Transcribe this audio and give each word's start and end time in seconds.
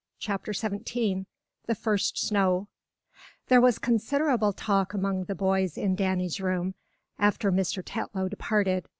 CHAPTER 0.17 0.51
XVII 0.51 1.27
THE 1.67 1.75
FIRST 1.75 2.17
SNOW 2.17 2.67
THERE 3.49 3.61
was 3.61 3.77
considerable 3.77 4.51
talk 4.51 4.95
among 4.95 5.25
the 5.25 5.35
boys 5.35 5.77
in 5.77 5.93
Danny's 5.93 6.41
room 6.41 6.73
after 7.19 7.51
Mr. 7.51 7.83
Tetlow 7.85 8.27
departed. 8.27 8.87